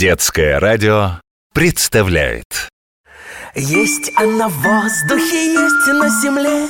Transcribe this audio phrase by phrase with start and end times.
[0.00, 1.20] Детское радио
[1.52, 2.70] представляет.
[3.54, 6.68] Есть она в воздухе, есть на земле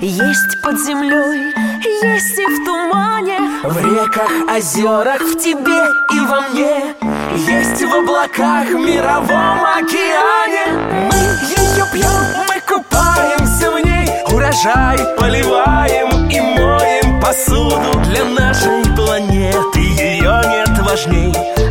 [0.00, 1.54] Есть под землей,
[2.02, 5.80] есть и в тумане В реках, озерах, в тебе
[6.12, 6.96] и во мне
[7.36, 10.72] Есть в облаках, в мировом океане.
[11.08, 11.18] Мы
[11.54, 20.42] ее пьем, мы купаемся в ней Урожай поливаем и моем посуду Для нашей планеты ее
[20.50, 21.61] нет важней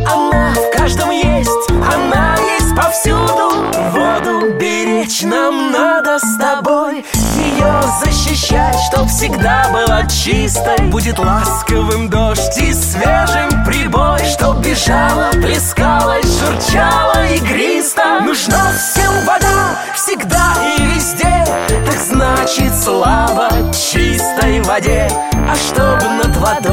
[0.82, 3.70] каждом есть, она есть повсюду.
[3.92, 7.04] Воду беречь нам надо с тобой.
[7.36, 10.78] Ее защищать, чтоб всегда была чистой.
[10.90, 20.54] Будет ласковым дождь и свежим прибой Чтоб бежала, плескалась, журчала игристо Нужна всем вода, всегда
[20.76, 21.44] и везде.
[21.86, 25.08] Так значит слава чистой воде.
[25.48, 26.71] А чтоб над водой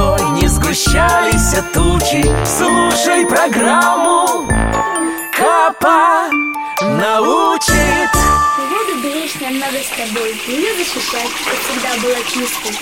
[0.69, 4.47] сгущались тучи Слушай программу
[5.35, 6.29] Капа
[6.81, 8.11] научит
[8.70, 12.77] Воду беречь нам надо с тобой, ее защищать, чтобы всегда была чистой.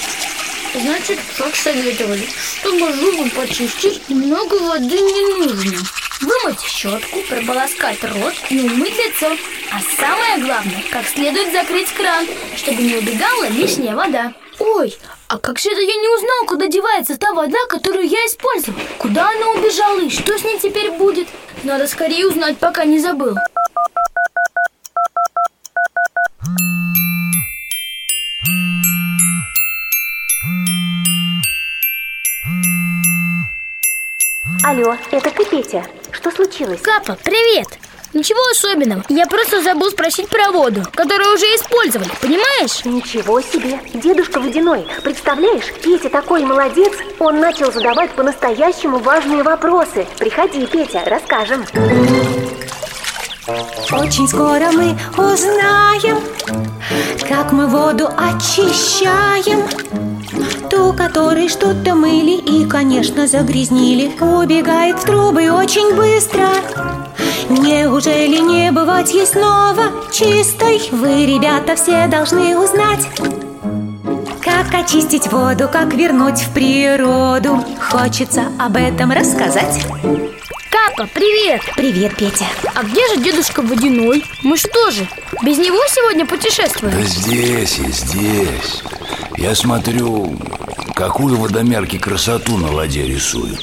[0.82, 2.28] Значит, как советовали,
[2.60, 5.78] чтобы зубы почистить, много воды не нужно.
[6.20, 9.32] Вымыть щетку, прополоскать рот и умыть лицо.
[9.72, 12.26] А самое главное, как следует закрыть кран,
[12.58, 14.34] чтобы не убегала лишняя вода.
[14.60, 14.94] Ой,
[15.30, 18.80] а как же это я не узнал, куда девается та вода, которую я использовал?
[18.98, 21.28] Куда она убежала и что с ней теперь будет?
[21.64, 23.36] Надо скорее узнать, пока не забыл.
[34.64, 35.86] Алло, это ты, Петя?
[36.12, 36.82] Что случилось?
[36.82, 37.67] Капа, привет!
[38.18, 39.04] Ничего особенного.
[39.10, 42.84] Я просто забыл спросить про воду, которую уже использовали, понимаешь?
[42.84, 43.80] Ничего себе!
[43.94, 50.08] Дедушка Водяной, представляешь, Петя такой молодец, он начал задавать по-настоящему важные вопросы.
[50.18, 51.64] Приходи, Петя, расскажем.
[53.92, 56.20] Очень скоро мы узнаем,
[57.30, 59.62] как мы воду очищаем
[60.72, 66.48] Ту, которой что-то мыли и, конечно, загрязнили Убегает в трубы очень быстро
[67.98, 70.80] Неужели не бывать ей снова чистой?
[70.92, 73.10] Вы, ребята, все должны узнать
[74.40, 79.84] как очистить воду, как вернуть в природу Хочется об этом рассказать
[80.70, 81.62] Капа, привет!
[81.76, 84.24] Привет, Петя А где же дедушка Водяной?
[84.44, 85.08] Мы что же,
[85.42, 86.94] без него сегодня путешествуем?
[86.94, 88.84] Да здесь и здесь
[89.38, 90.38] Я смотрю,
[90.94, 93.60] какую водомерки красоту на воде рисуют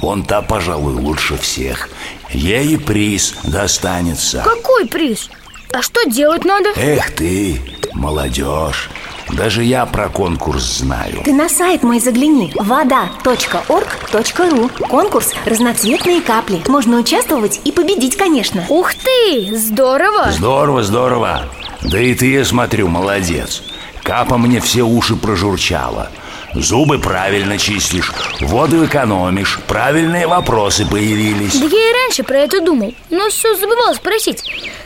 [0.00, 1.88] Вон та, пожалуй, лучше всех
[2.32, 4.42] Ей приз достанется.
[4.44, 5.30] Какой приз?
[5.72, 6.70] А что делать надо?
[6.76, 7.60] Эх ты,
[7.94, 8.90] молодежь.
[9.30, 11.20] Даже я про конкурс знаю.
[11.24, 12.52] Ты на сайт мой загляни.
[12.56, 18.64] вода.орг.ру Конкурс «Разноцветные капли» Можно участвовать и победить, конечно.
[18.68, 20.32] Ух ты, здорово!
[20.32, 21.44] Здорово, здорово.
[21.82, 23.62] Да и ты, я смотрю, молодец.
[24.02, 26.10] Капа мне все уши прожурчала
[26.54, 28.10] Зубы правильно чистишь,
[28.40, 31.58] воду экономишь, правильные вопросы появились.
[31.58, 34.42] Да я и раньше про это думал, но все забывал спросить.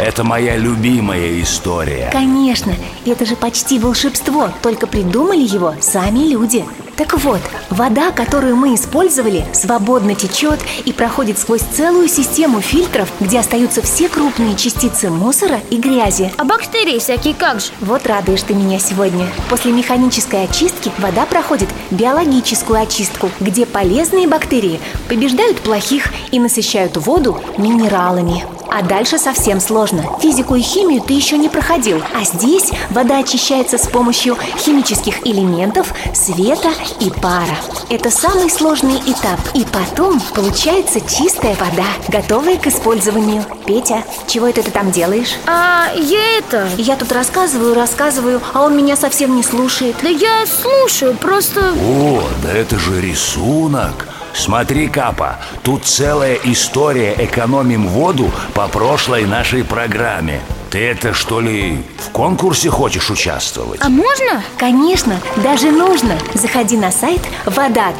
[0.00, 2.08] Это моя любимая история.
[2.10, 2.72] Конечно,
[3.04, 6.64] это же почти волшебство, только придумали его сами люди.
[6.96, 13.40] Так вот, вода, которую мы использовали, свободно течет и проходит сквозь целую систему фильтров, где
[13.40, 16.32] остаются все крупные частицы мусора и грязи.
[16.38, 17.66] А бактерии всякие как же?
[17.80, 19.26] Вот радуешь ты меня сегодня.
[19.50, 24.80] После механической очистки вода проходит биологическую очистку, где полезные бактерии
[25.10, 28.46] побеждают плохих и насыщают воду минералами.
[28.72, 30.04] А дальше совсем сложно.
[30.20, 32.02] Физику и химию ты еще не проходил.
[32.14, 36.70] А здесь вода очищается с помощью химических элементов, света
[37.00, 37.56] и пара.
[37.88, 39.40] Это самый сложный этап.
[39.54, 43.44] И потом получается чистая вода, готовая к использованию.
[43.66, 45.36] Петя, чего это ты там делаешь?
[45.46, 46.68] А я это...
[46.78, 49.96] Я тут рассказываю, рассказываю, а он меня совсем не слушает.
[50.02, 51.72] Да я слушаю, просто...
[51.72, 54.06] О, да это же рисунок.
[54.34, 60.40] Смотри, Капа, тут целая история «Экономим воду» по прошлой нашей программе.
[60.70, 63.80] Ты это что ли в конкурсе хочешь участвовать?
[63.82, 64.44] А можно?
[64.56, 66.16] Конечно, даже нужно.
[66.34, 67.92] Заходи на сайт вода.орг.ру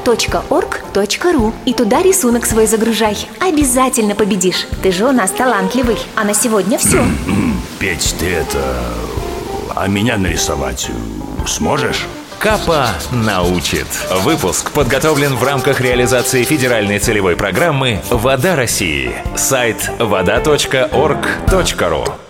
[1.64, 3.16] и туда рисунок свой загружай.
[3.40, 4.68] Обязательно победишь.
[4.84, 5.98] Ты же у нас талантливый.
[6.14, 7.04] А на сегодня все.
[7.80, 8.78] Петь, ты это...
[9.74, 10.90] А меня нарисовать
[11.48, 12.06] сможешь?
[12.40, 13.86] Капа научит.
[14.22, 19.14] Выпуск подготовлен в рамках реализации федеральной целевой программы «Вода России».
[19.36, 20.44] Сайт вода.орг.ру